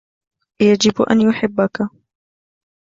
[0.61, 1.81] يجب ان يحبك